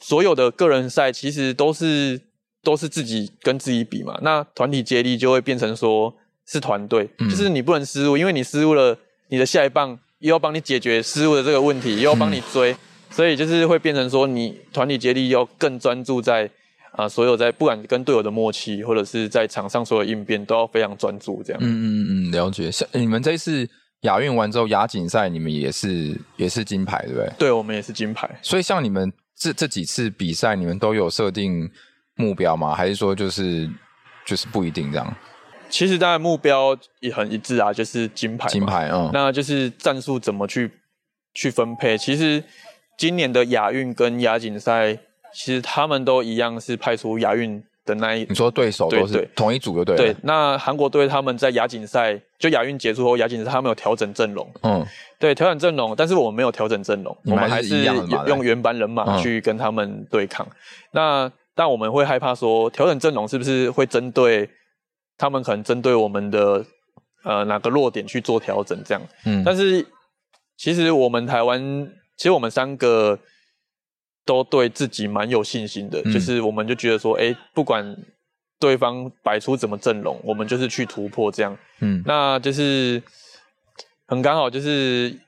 [0.00, 2.20] 所有的个人赛其实都是。
[2.66, 6.12] 都是自己跟自己比嘛，那团体接力就会变成说
[6.48, 8.98] 是团队，嗯、就是你不能失误，因为你失误了，
[9.28, 16.44] 你的下一棒又要帮你解决失误的这个问题，又要帮你追，嗯、所以就是会变成说你团体接力要更专注在
[16.90, 21.62] 啊、呃，所有在不管跟队友的默契，或者是在场上所有应变都要非常专注这样。
[21.62, 22.68] 嗯嗯嗯，了解。
[22.72, 23.68] 像你们这一次
[24.06, 27.32] 亚运完之后亚锦赛，你们也是也是金牌对不对？
[27.38, 28.28] 对，我们也是金牌。
[28.40, 31.70] 所以像你们这这几次比赛，你们都有设定
[32.14, 32.74] 目标吗？
[32.74, 33.68] 还是说就是
[34.24, 35.16] 就是不一定这样？
[35.68, 38.48] 其实当然目标也很一致啊，就是金牌。
[38.48, 40.70] 金牌，嗯，那就是战术怎么去
[41.34, 41.98] 去分配。
[41.98, 42.42] 其实
[42.96, 44.94] 今年的亚运跟亚锦赛，
[45.34, 48.26] 其实他们都一样是派出亚运的那一。
[48.28, 50.02] 你说对手都是同一组就对了。
[50.02, 54.46] 对，那韩国队他们在亚锦赛就亚运结束后，亚锦赛他们有调整阵容。
[54.62, 54.84] 嗯，
[55.18, 57.84] 对，调整阵容，但是我们没有调整阵容，我们还是
[58.26, 60.44] 用原班人马去跟他们对抗。
[60.46, 60.52] 嗯、
[60.90, 64.50] 那但我们会害怕说，调整阵容是不是会针对？
[65.18, 66.62] 他们可能针对我们的
[67.24, 69.02] 呃哪个弱点去做调整，这样。
[69.24, 69.42] 嗯。
[69.42, 69.82] 但是
[70.58, 71.58] 其实我们台湾，
[72.18, 73.18] 其实我们三个
[74.26, 77.96] 都对自己蛮有信心的，嗯、就是我们就觉得说，哎，不管
[78.58, 81.56] 对方摆出怎么阵容，我们就是去突破这样。
[81.80, 82.02] 嗯。
[82.04, 83.02] 那就是
[84.06, 85.18] 很刚好，就是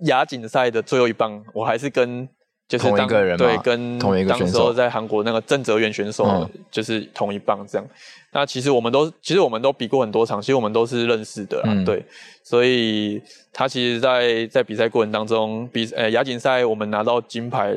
[0.00, 2.28] 亚锦赛的最后一棒，我还是跟。
[2.68, 7.86] 就是当同一个人对，跟同一个选手当时候在韩国那个郑哲元选手就是同一棒这样。
[7.86, 7.90] 嗯、
[8.32, 12.04] 那其实我们都其实我们都比过很多场，其实我们都是认识的啦，嗯、对。
[12.42, 17.74] 所以他其实在，在在比赛过程当中，比呃亚锦赛我们拿到金牌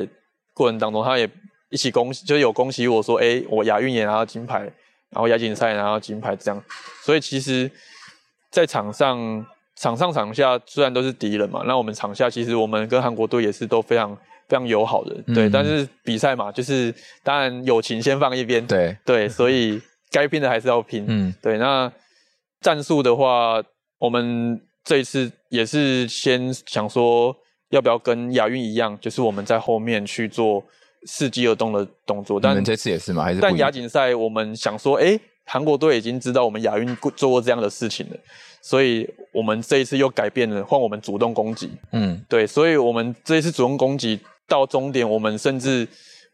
[0.54, 1.28] 过程当中，他也
[1.70, 4.60] 一起恭喜，就是有恭喜我说，哎、欸，我亚运也拿到金牌，
[5.10, 6.64] 然后亚锦赛也拿到金牌这样。
[7.02, 7.70] 所以其实，
[8.50, 9.46] 在场上
[9.80, 14.16] 场上场下虽然都是敌人嘛，那我们场下其实我们跟韩国队也是都非常。
[14.48, 21.56] 非常友好的，对，嗯、但是比赛嘛，就是当然友情先放一边，对对，所以该拼的还是要拼，嗯，对。
[21.56, 21.88] 那
[22.60, 23.62] 战术的话，
[24.00, 27.32] 我们这一次也是先想说，
[27.68, 30.60] 要不要跟亚运一样，就是我们在后面去做
[31.06, 32.40] 伺机而动的动作。
[32.40, 33.22] 但这次也是吗？
[33.22, 33.38] 还是？
[33.38, 38.16] 但亚锦赛我们想说，哎、欸，韩国队已经知道我们亚运做过这样的事情了，
[38.62, 44.20] 所以我们这一次又改变了，换我们主动攻击，嗯，对，所以我们这一次主动攻击。
[44.50, 45.86] 到终点，我们甚至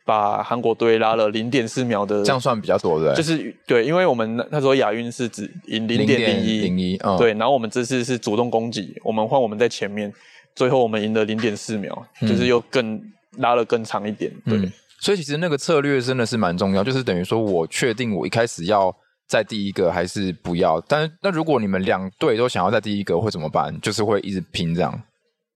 [0.06, 3.14] 把韩国队拉了零点四秒的，这样算比较多的。
[3.14, 7.34] 就是对，因为我们那时候亚运是只赢零点零一，零一，对。
[7.34, 10.10] 然后我们这次是主动攻击，我们换我们在前面，
[10.54, 12.98] 最后我们赢了零点四秒，嗯、就是又更
[13.36, 14.32] 拉了更长一点。
[14.46, 14.72] 对、嗯，
[15.06, 18.92] 所以其实那个策略真的是蛮重要，就是等于说我确定我一开始要
[19.28, 20.80] 在第一个还是不要。
[20.88, 23.80] 但是那如果你们两队都想要在第一个会怎么办？
[23.80, 25.00] 就是会一直拼这样，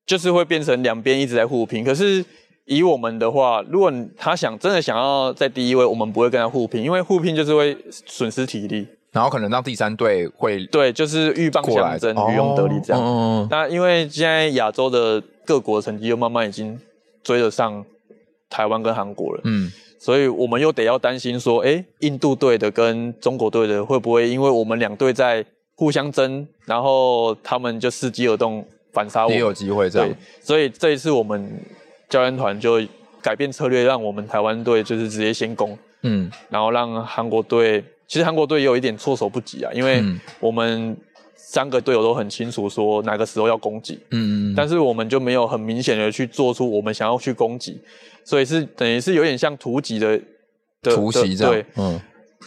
[0.06, 1.84] 就是会变成两边一直在互拼。
[1.84, 2.24] 可是。
[2.66, 13.02] 以我们的话，如果他想真的想要在第一位，我们不会跟他互拼，因为互拼就是会损失体力，然后可能让第三队会对，就是鹬蚌相争，渔翁得利这样。
[13.02, 16.78] 哦哦、那因为现在亚洲的各国成绩又慢慢已经
[17.24, 17.84] 追得上
[18.50, 25.42] 台湾跟韩国了，嗯，所以我们又得要担心说，哎，印度队的跟中国队的会不会因为我们两队在
[25.76, 30.08] 互相争，然后他们就伺机而动反杀我们，也有机会这样。
[30.42, 31.50] 所以这一次我们。
[32.10, 32.82] 教练团就
[33.22, 40.02] 改变策略，让我们台湾队就是直接先攻，嗯，然后让韩国队，其实韩国队也有一点措手不及啊，因为
[40.40, 40.96] 我们
[41.52, 47.80] 三个队友都很清楚说哪个时候要攻击，嗯嗯，但是我们就没有很明显的去做出我们想要去攻击，
[48.24, 50.16] 所以是等于是有点像突击的
[50.80, 52.00] 的突袭这样，对，嗯，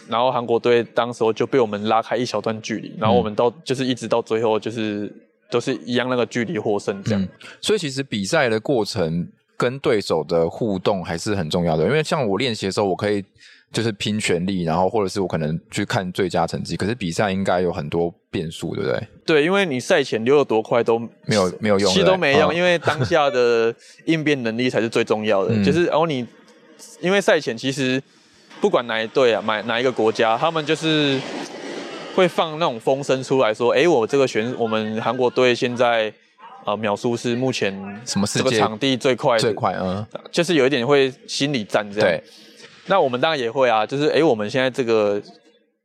[0.08, 5.12] 然后韩国队当时候就被我们拉开一小段距离，然后我们到就是一直到最后就是
[5.50, 7.28] 都是一样那个距离获胜这样，嗯，
[7.60, 9.28] 所以其实比赛的过程。
[9.56, 13.24] 跟对手的互动还是很重要的，因为像我练习的时候，我可以
[13.74, 16.76] 就是拼全力，然后或者是我可能去看最佳成绩。
[16.76, 19.08] 可是比赛应该有很多变数，对不对？
[19.26, 23.74] 对，因为你赛前溜得多快都没有没有用，其实都没用，嗯、因为当下的
[24.06, 25.52] 应变能力才是最重要的。
[25.52, 26.26] 嗯、就是然后你
[27.00, 28.02] 因为赛前其实
[28.60, 31.20] 不管哪一队啊，买哪一个国家，他们就是
[32.14, 36.12] 会放那种风声出来说：“哎，我这个选我们韩国队现在。”
[36.64, 37.70] 啊，秒数是目前
[38.06, 42.08] 什么这个场地最快的最快，嗯，就是有一点会心理战这样。
[42.08, 42.24] 对，
[42.86, 45.20] 那我们当然也会啊，就是哎、欸，我们现在这个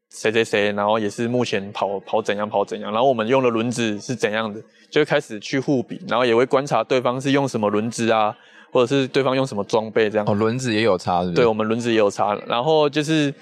[0.10, 8.36] 谁谁谁，然后也是目前跑跑怎样跑怎样，然后我们用的轮子是怎样的，就会开始去互比，然后也会观察对方是用什么轮子啊，
[8.72, 10.26] 或者是对方用什么装备这样。
[10.28, 11.36] 哦，轮子也有差是是？
[11.36, 13.34] 对，我们轮子也有差，然后就是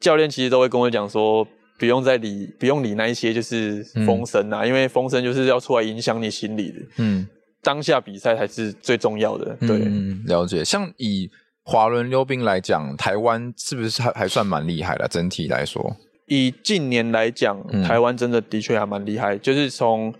[0.00, 1.46] 教练其实都会跟我讲说。
[1.78, 6.78] 不用再理，不用理那一些就是风声啊，嗯、因为风声就是要出来影响你心理的。
[6.96, 7.28] 嗯，
[7.62, 9.54] 当下比赛才是最重要的。
[9.60, 10.64] 对，嗯、了解。
[10.64, 11.30] 像以
[11.66, 15.08] 滑轮溜冰来讲，台湾是不是还还算蛮厉害的？
[15.08, 19.36] 整体来说，以近年来讲，嗯、台湾真的的确还蛮厉害。
[19.36, 20.14] 就是从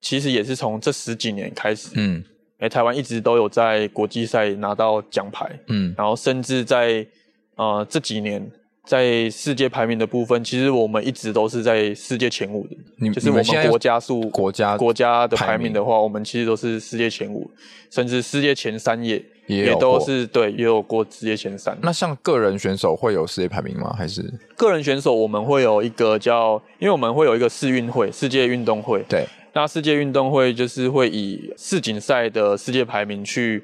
[0.00, 2.24] 其实也是从这十几年开始，嗯，
[2.58, 7.06] 哎，台湾一直都有在国际赛拿到奖牌，嗯，然后甚至在
[7.54, 8.50] 呃这几年。
[8.90, 12.76] 在世界排名的部分，其实我们一直都是在世界前五的。
[13.12, 17.48] 就是我们国家数国家国家的排名的话，我们其实都是世界前五，
[17.88, 21.78] 甚至世界前三也也都是对，也有过世界前三。
[21.80, 23.94] 那像个人选手会有世界排名吗？
[23.96, 29.04] 还是个人选手我们会有一个叫，因为我们会有一个世运会，世界运动会。
[29.08, 29.24] 对。
[29.52, 33.62] 那世界运动会就是会以世锦赛的世界排名去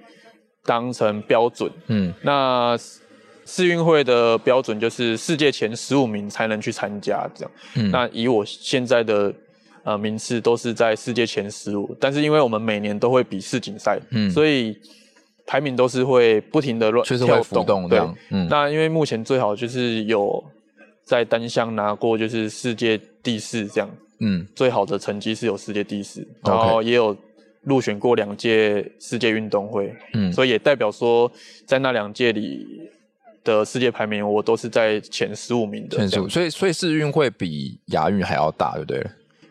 [0.64, 2.76] 当成标准，嗯，那
[3.46, 9.32] 世运会的标准就是世界前十五名才能去参加，这样，嗯，那以我现在的
[9.84, 14.76] 呃名次都是在世界前十五，但是因为我们每年都会比世锦赛，嗯，所以
[15.46, 20.44] 排名都是会不停的乱跳动，动这样，对，嗯，那因为目前最好就是有
[21.04, 23.88] 在单项拿过就是世界第四这样。
[24.18, 27.14] 嗯，最好的成绩是有世界第四，然后也有
[27.64, 31.30] 入选过两届世界运动会，嗯，所以也代表说
[31.66, 32.66] 在那两届里
[33.46, 35.96] 的世界排名，我都是在前十五名的。
[35.96, 39.06] 前十五，所以所以世运会比亚运还要大，对不对？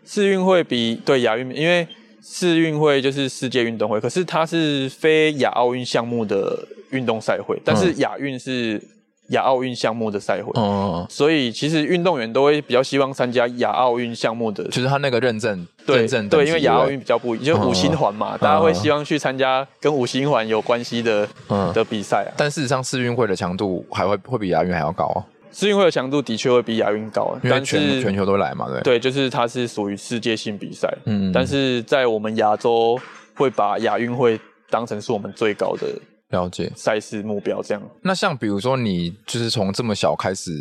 [0.06, 1.88] 世运会比对亚运，因为
[2.22, 8.82] 世运会就是世界运动会，可是它是非亚奥运项目的运动赛会，但是亚运是。
[9.30, 21.28] 亚奥运项目的赛会，嗯，所以其实运动员都会比较希望参加亚奥运项目的，就是他那个认证，对，认证对，因为亚奥运比较不，就五星环嘛，大家会希望去参加跟五星环有关系的
[21.74, 22.32] 的比赛啊。
[22.38, 25.26] 但事实上，世运会的强度还会会比亚运还要高啊。
[25.52, 33.00] 世运会的强度的确会比亚运高，因为全全球都来嘛，对，对，就是它是属于世界性比赛，嗯，但是在我们亚洲
[33.34, 35.88] 会把亚运会当成是我们最高的。
[36.36, 37.82] 了解赛事目标这样。
[38.02, 40.52] 那像比如说，你就是从这么小开始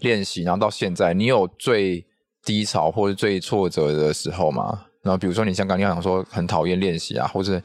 [0.00, 2.04] 练习，然后到现在，你有最
[2.44, 4.86] 低潮或者最挫折的时候吗？
[5.02, 7.60] 然后比如说，你像刚刚讲说很讨厌练习啊，或者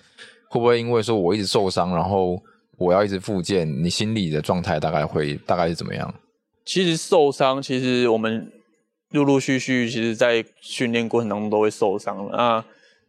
[0.49, 2.41] 会不会因为说我一直受伤，然后
[2.77, 6.13] 我要一直复健，你心理的状态大概会大概是怎么样？
[6.65, 8.51] 其实受伤，其实我们
[9.11, 12.65] 陆陆续续，其实在训练过程当中都会受伤啊。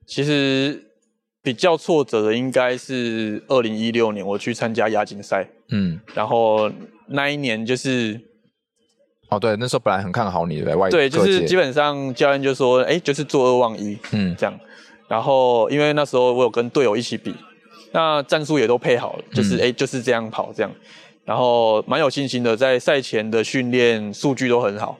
[0.06, 0.86] 其实。
[1.42, 6.70] 比较挫折的应该是二零一六年我去参加亚锦赛，嗯，然后
[7.06, 8.20] 那一年就是，
[9.30, 14.58] 哦对，那时候本来很看好你的外，对，就是基本上教练就说，哎，就是做二忘一，嗯，这样，
[15.08, 17.34] 然后因为那时候我有跟队友一起比，
[17.92, 20.70] 那战术也都配好了，就是哎、嗯、就是这样跑这样，
[21.24, 24.98] 然后蛮有信心的，在赛前的训练数据都很好。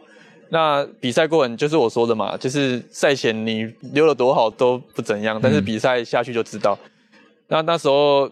[0.51, 6.79] 那比赛过程就是我说的嘛，就是赛前你溜了多好都不怎样，但是比赛下去就知道。
[6.83, 6.89] 嗯、
[7.49, 8.31] 那那时候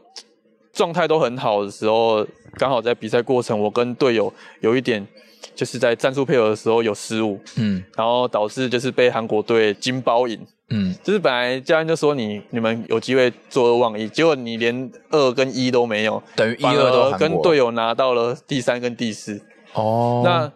[0.73, 5.07] 状态都很好的时候，刚好在比赛过程，我跟队友有一点
[5.55, 19.39] 就是在战术配合的时候有失误，嗯，然后导致就是被韩国队金包银，嗯，就是本来教练就说你你们有机会做二望一，结果你连二跟一都没有，等于一二都跟队友拿到了第三跟第四，
[19.75, 20.51] 哦，那。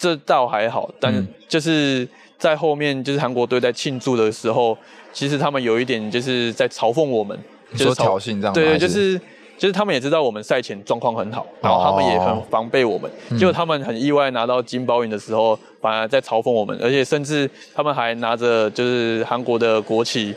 [0.00, 2.08] 这倒还好，但就是
[2.38, 4.76] 在后面，就是韩国队在庆祝的时候，
[5.12, 7.38] 其实他们有一点就是在嘲讽我们，
[7.76, 8.54] 就是挑衅这样。
[8.54, 9.20] 对对，就是
[9.58, 13.10] 就是他们也知道我们赛前状况很好，然后他们也很防备我们。
[13.38, 20.34] 结果他们很意外拿到金包银的时候，反而在嘲讽我们，而且甚至他们还拿着就是韩国的国旗，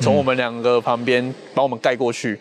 [0.00, 1.22] 从我们两个旁边
[1.54, 2.40] 把我们盖过去。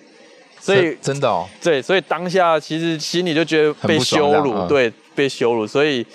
[0.62, 6.05] 所以真的哦，对，所以当下其实心里就觉得被羞辱，对，被羞辱，所以。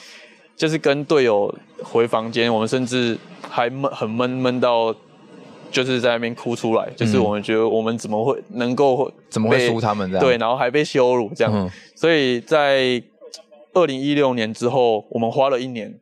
[0.57, 3.17] 就是跟队友回房间，我们甚至
[3.49, 4.95] 还闷，很闷闷到，
[5.71, 6.89] 就是在那边哭出来。
[6.97, 10.25] 就是我们觉得我们怎么会能够怎么会输他们这样？
[10.25, 11.53] 对，然后还被羞辱这样。
[11.55, 13.03] 嗯、所以在
[13.75, 15.95] 二零一六年之后，我们花了一年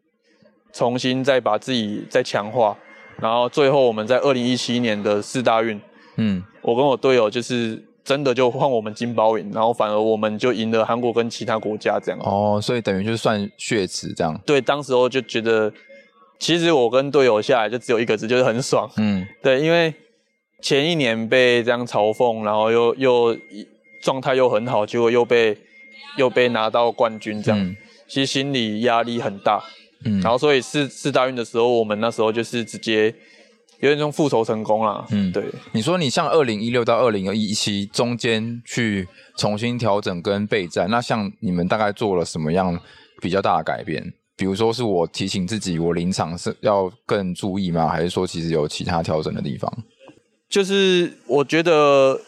[0.73, 2.77] 重新再把自己再强化，
[3.21, 5.81] 然后最后我们在二零一七年的四大运，
[6.17, 7.83] 嗯，我跟我队友就是。
[8.05, 12.21] 真的就换我们金包银，然后反而我们就赢了韩国跟其他国家这样。
[12.23, 14.39] 哦，所以等于就算血池这样。
[14.45, 15.73] 对，当时候就觉得，
[16.39, 18.91] 其实我跟队友下来就只有一个字，就是很爽。
[18.99, 19.95] 嗯，对，因为
[20.61, 23.37] 前一年被这样嘲讽，然后又又
[24.03, 25.57] 状态又很好，结果又被
[26.19, 27.75] 又被拿到冠军这样，嗯、
[28.07, 29.65] 其实心理压力很大。
[30.05, 33.15] 嗯，然后所以四四大运的时候，我们那时候就是直接。
[33.85, 35.45] 有点像复仇成功了，嗯，对。
[35.73, 42.81] 你说你像二零一六到二零一七中间去重新调整跟备战，那像你们大概做了什么样
[43.21, 44.03] 比较大的改变？
[44.37, 47.87] 比如说是我提醒自己，我临场是要更注意吗？
[47.87, 49.71] 还是说其实有其他调整的地方？
[50.49, 52.19] 就是我觉得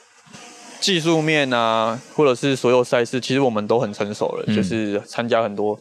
[0.79, 5.81] 技术面啊，或者是所有赛事，其实我们都很成熟了，嗯、就是参加很多。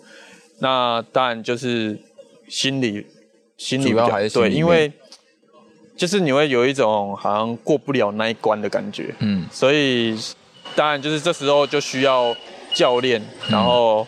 [0.61, 1.99] 那当然就是
[2.47, 3.05] 心理，
[3.57, 4.89] 心理比较主要还是对，因为。
[5.95, 10.17] 就是你会有一种好像过不了那一关的感觉，嗯，所以
[10.75, 12.35] 当然就是这时候就需要
[12.73, 14.06] 教练，然后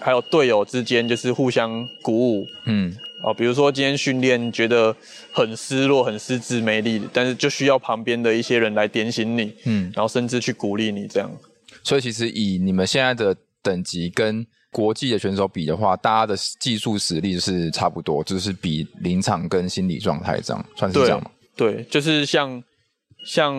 [0.00, 2.92] 还有队友之间就是互相鼓舞，嗯，
[3.22, 4.94] 哦，比如说今天训练觉得
[5.32, 11.30] 很失落、很失志、没力，但是就需要旁边的一些人来点醒你，嗯，然后甚至去鼓励你这样。
[11.84, 21.30] 所以其实以你们现在的等级跟国际的选手比的话，大家的技术实力是差不多，就是比临场跟心理状态这样，算是这样吗？
[21.54, 22.64] 对，对，就是像
[23.26, 23.54] 像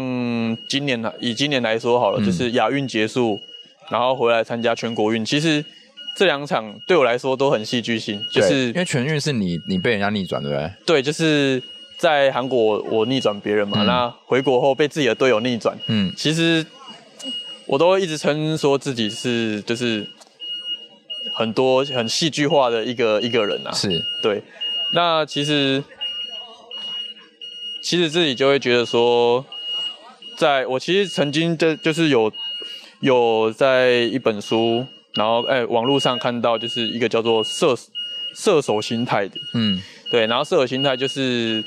[0.67, 3.37] 今年呢以今年来说好了，嗯、就是亚运结束，
[3.91, 5.63] 然后回来参加全国运，其实
[6.17, 10.71] 这两场对我来说都很戏剧性，就是因为全运是你你被人家逆转，对不对？
[10.83, 11.61] 对，就是
[11.99, 16.65] 在韩国我逆转别人嘛，嗯、那回国后被自己的队友逆转，嗯，其实
[17.67, 20.07] 我都一直称说自己是就是。
[21.31, 24.43] 很多很戏剧化的一个一个人啊，是对。
[24.93, 25.83] 那其实
[27.81, 29.43] 其实自己就会觉得说，
[30.37, 32.31] 在我其实曾经就就是有
[32.99, 37.75] 有在一本书，然后哎网络上看到就是一个叫做射
[38.35, 40.27] 射手心态的，嗯，对。
[40.27, 41.63] 然后射手心态就是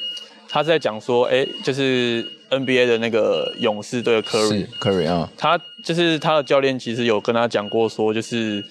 [0.48, 8.64] 他在讲说，哎，就是 NBA 的那个勇士队的 Curry Curry 啊，他就是他的教练其实有跟他讲过说，就是。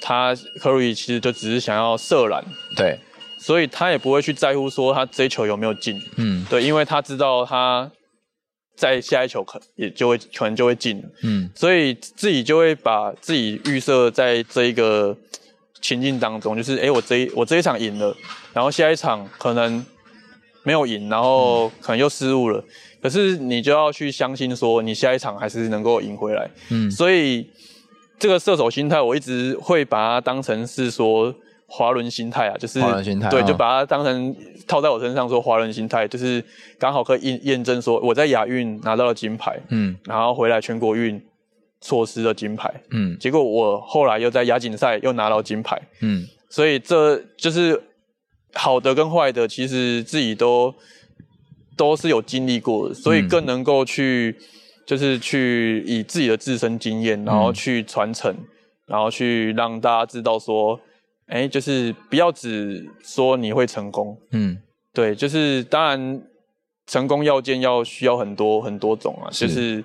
[0.00, 2.42] 他 Curry 其实就只是想要射篮，
[2.74, 2.98] 对，
[3.38, 7.90] 所以他也不会去在乎说他这一球有没有进，嗯，对，因为他知道他
[8.76, 15.16] 在下一球可也就会可能就会进，嗯，所以自己就会把自己预设在这一个
[15.82, 18.16] 情境当中，就是哎，我这一我这一场赢了，
[18.54, 19.84] 然后下一场可能
[20.62, 22.64] 没有赢，然后可能又失误了，嗯，
[23.02, 27.46] 可是你就要去相信说你下一场还是能够赢回来，嗯，所以。
[28.20, 31.34] 这个射手心态，我一直会把它当成是说
[31.66, 34.36] 滑轮心态啊，就是滑轮心态，对，就把它当成
[34.68, 36.44] 套在我身上说滑轮心态，就是
[36.78, 41.20] 刚好可以验验证说我在亚运拿到了金牌，嗯，然后回来全国运
[41.80, 47.82] 错失了金牌，嗯，结果我后来又在亚锦赛又拿到金牌，嗯，所以这就是
[48.52, 50.74] 好的跟坏的，其实自己都
[51.74, 54.36] 都是有经历过的，所以更能够去。
[54.90, 58.46] 就是去以自己的自身经验，然后去传承，嗯、
[58.86, 60.80] 然后去让大家知道说，
[61.26, 64.60] 哎，就是不要只说你会成功，嗯，
[64.92, 66.20] 对，就是当然
[66.88, 69.46] 成功要件要需要很多很多种啊，是。
[69.46, 69.84] 就是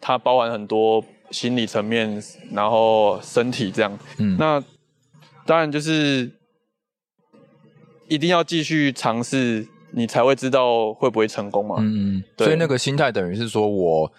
[0.00, 2.18] 它包含很多心理层面，
[2.50, 4.64] 然后身体这样，嗯，那
[5.44, 6.30] 当然就是
[8.08, 12.46] 一定要继续尝试，你才会知道会不会成功嘛，嗯，对。
[12.46, 14.10] 所以那个心态等于是说我。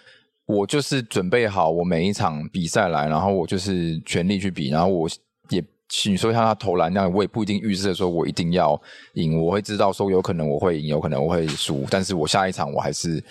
[0.48, 5.06] 我就是准备好我每一场比赛来，然后我就是全力去比，然后我
[5.50, 5.62] 也，
[6.06, 8.80] 你说像他投篮那样，我也不一定预设说我一定要
[9.12, 13.22] 赢，我会知道说有可能我会赢，有可能我会输，但是我下一场我还是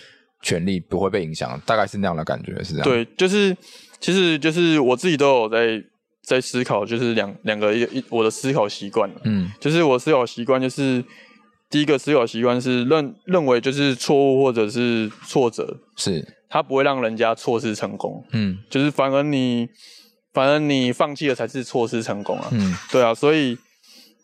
[0.43, 2.83] 全力不会被影响，大概是那样的感觉，是这样。
[2.83, 3.57] 对，就是
[3.99, 5.83] 其实就是我自己都有在
[6.23, 11.03] 在思考，就是两两个一一我的思考习惯，嗯，就是我思考习惯就是
[11.67, 16.36] 第一个思考习惯是认认为就是错误或者是挫折是。
[16.49, 19.67] 他不会让人家错失成功，嗯，就是反而你，
[20.33, 23.57] 反而你放弃了才是错失成功啊，嗯，对啊，所以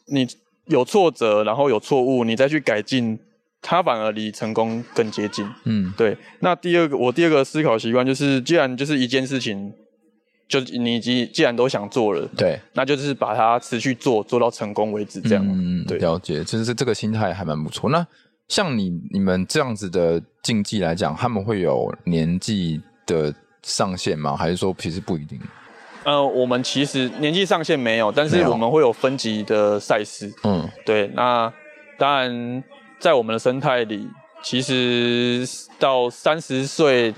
[0.08, 0.28] 你
[0.68, 3.20] 有挫折，然后有错误，你再去改进，
[3.62, 6.18] 他反而离成功更接近，嗯，对。
[6.40, 9.74] 那第二个，我第二个思考习惯就是，既然就是一件事情，
[10.48, 17.90] 就你既既然都想做了，对，那就是把它持续做，做到成功为止，这样，嗯，对，了解，其实这个心态还蛮不错。
[17.90, 18.06] 那
[18.50, 23.34] 像你你们这样子的竞技来讲，他们会有年纪的
[23.64, 24.36] 上限吗？
[24.36, 25.40] 还是说其实不一定？
[26.04, 30.32] 呃，我们其实年纪上限没有，但是我们会有分级的赛事。
[30.44, 31.08] 嗯，对。
[31.16, 31.52] 那
[31.98, 32.64] 当然，
[33.00, 34.08] 在我们的生态里，
[34.44, 35.48] 其实
[35.80, 37.14] 到三十岁，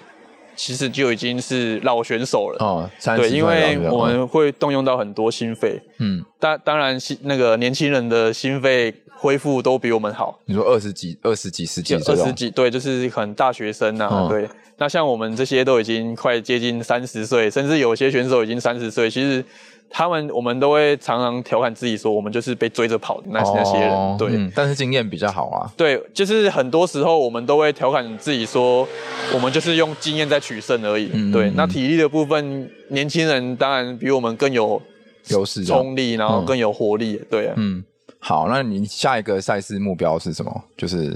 [0.55, 2.63] 其实就已经是老选手了。
[2.63, 3.17] 哦，三。
[3.17, 5.81] 对，因为我们会动用到很多心肺。
[5.97, 8.93] 嗯，当当然，那个年轻人的心肺。
[9.17, 10.39] 恢复都比我们好。
[10.45, 14.09] 你说二十几、二十几、十几、二十几，对，就是很大学生啊。
[14.11, 14.47] 嗯、对，
[14.77, 19.09] 那像我们这些都已经快接近三十岁，甚至有些选手已经三十岁。
[19.09, 19.43] 其实
[19.89, 23.89] 他们，我们都会常常调侃自己说，我们就是被追着跑的那那些人。
[23.89, 25.71] 哦、对、嗯，但是经验比较好啊。
[25.77, 28.87] 对，就是很多时候我们都会调侃自己说，
[29.33, 31.09] 我们就是用经验在取胜而已。
[31.13, 34.81] 嗯、对，那体力的部分，年轻人当然比我们更有
[35.29, 37.17] 优势，冲力，然后更有活力。
[37.21, 37.83] 嗯、对啊，嗯。
[38.27, 40.63] 好，那你下一个赛事目标是什么？
[40.75, 41.15] 就是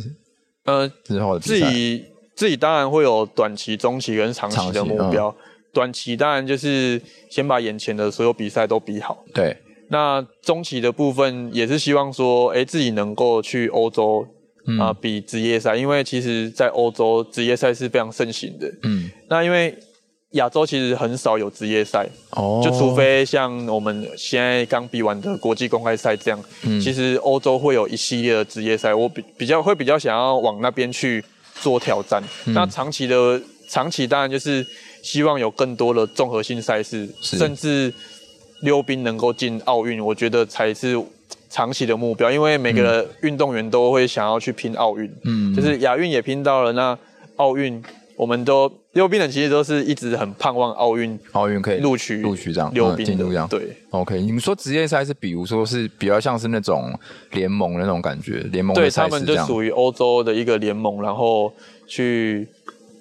[0.66, 2.06] 呃，之后的自己
[2.36, 5.30] 自己当然会有短期、中期跟长期的目标。
[5.30, 5.36] 嗯、
[5.74, 9.24] 短期当然就是先把眼前的所有比赛都比好。
[9.34, 9.58] 对，
[9.88, 14.24] 那中期的部分也是希望说，哎、欸，自己能够去欧洲
[14.80, 18.72] 啊、呃、比职业赛，因为其实在欧洲职业赛是非常盛行的。
[18.84, 19.76] 嗯，那因为
[20.34, 31.24] 亚洲其实很少有职业赛，哦，就除非像我们现在刚比完的国际公开赛这样，嗯，其实欧洲会有一系列的职业赛，我比比较会比较想要往那边去
[31.56, 32.22] 做挑战。
[32.46, 34.64] 嗯，那长期的长期当然就是
[35.02, 37.92] 希望有更多的综合性赛事，甚至
[38.62, 40.96] 溜冰能够进奥运，我觉得才是
[41.50, 42.30] 长期的目标。
[42.30, 46.96] 因为每个运动员都会想要去拼奥运，嗯，就是亚运也拼到了，那
[47.38, 47.84] 奥运。
[48.16, 53.06] 我们都溜冰的其实都是一直很盼望奥运，奥运可以录取录取这样溜冰。
[53.48, 54.20] 对，OK。
[54.20, 56.92] 你们说职业赛是，比如说是比较像是那种
[57.32, 58.74] 联盟的那种感觉，联盟。
[58.74, 61.54] 对，他们就属于欧洲的一个联盟，然后
[61.86, 62.48] 去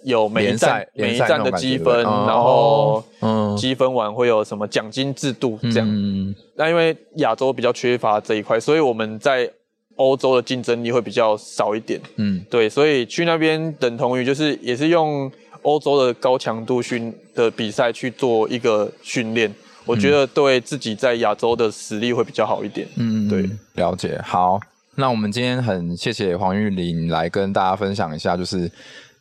[0.04, 5.88] 有每一站每一站的积分，然后嗯，积分完会有什么奖金制度这样。
[5.88, 6.34] 嗯。
[6.56, 9.50] 那因为亚洲比较缺乏这一块，所以我们在。
[9.98, 15.28] 欧洲的竞争力会比较少一点，嗯，对，所以去那边等同于就是也是用
[15.68, 19.54] 欧洲的高强度训的比赛去做一个训练，
[19.84, 24.18] 我觉得对自己在亚洲的实力会比较好一点，嗯，对，了解。
[24.24, 24.58] 好，
[24.94, 28.70] 那我们今天很谢谢黄玉玲来跟大家分享一下，就是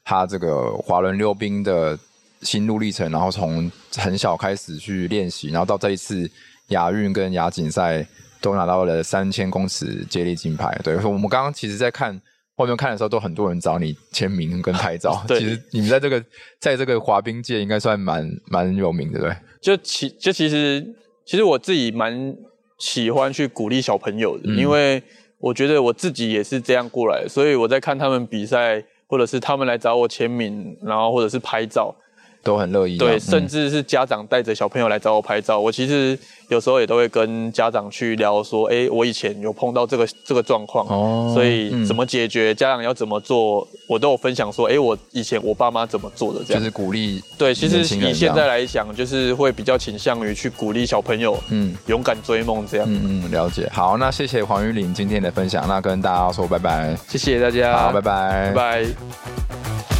[0.06, 2.00] 他这个滑轮溜冰的
[2.41, 6.30] 心路历程，然后从很小开始去练习，然后到这一次
[6.70, 8.08] 亚运跟亚锦赛。
[8.39, 10.80] 都拿到了三千公尺接力金牌。
[10.84, 12.22] 对，我们刚刚其实，在看
[12.58, 15.20] 外面看的时候，都很多人找你签名跟拍照。
[15.28, 16.24] 对，其实你们在这个
[16.60, 19.36] 在这个滑冰界应该算蛮蛮有名的，对。
[19.62, 20.86] 就其就其实
[21.26, 22.36] 其实我自己蛮
[22.78, 25.01] 喜欢去鼓励小朋友的，嗯，因为
[25.39, 31.95] 我觉得我自己也是这样过来的，所以我在看他们比赛，或者是他们来找我签名，然后或者是拍照。
[32.44, 35.64] 都很乐意，对，甚至是家长带着小朋友来找我拍照，嗯。
[35.64, 36.18] 我其实
[36.48, 47.22] 有时候也都会跟家长去聊说，哎、欸，我以前有碰到这个这个状况，哦，所以怎么解决，嗯，家长要怎么做，我都有分享说，哎、欸，我以前我爸妈怎么做的，这样就是鼓励。
[47.38, 52.88] 对，其实以现在来讲，就是会比较倾向于去鼓励小朋友，嗯，勇敢追梦这样。
[52.90, 53.70] 嗯嗯，了解。
[53.74, 59.97] 好，那谢谢黄玉玲今天的分享，那跟大家说拜拜，谢谢大家，好，拜拜，拜拜。